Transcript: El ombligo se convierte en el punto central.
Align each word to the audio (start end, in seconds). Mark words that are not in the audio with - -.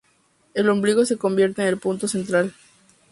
El 0.55 0.67
ombligo 0.69 1.05
se 1.05 1.19
convierte 1.19 1.61
en 1.61 1.67
el 1.67 1.77
punto 1.77 2.07
central. 2.07 2.55